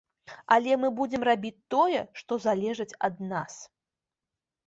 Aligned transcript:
Але 0.53 0.75
мы 0.83 0.87
будзем 0.99 1.21
рабіць 1.29 1.65
тое, 1.75 2.01
што 2.21 2.33
залежыць 2.47 2.97
ад 3.09 3.23
нас. 3.35 3.53